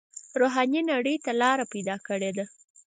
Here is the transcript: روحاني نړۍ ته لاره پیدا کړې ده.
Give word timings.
روحاني 0.39 0.81
نړۍ 0.91 1.15
ته 1.25 1.31
لاره 1.41 1.65
پیدا 1.73 1.95
کړې 2.07 2.31
ده. 2.37 2.45